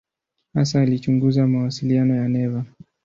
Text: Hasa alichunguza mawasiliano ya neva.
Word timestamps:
Hasa 0.53 0.81
alichunguza 0.81 1.47
mawasiliano 1.47 2.15
ya 2.15 2.27
neva. 2.27 2.65